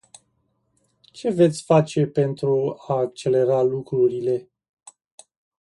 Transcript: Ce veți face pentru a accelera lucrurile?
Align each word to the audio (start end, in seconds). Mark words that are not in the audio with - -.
Ce 1.13 1.27
veți 1.29 1.63
face 1.63 2.05
pentru 2.07 2.75
a 2.87 2.93
accelera 2.93 3.61
lucrurile? 3.61 4.49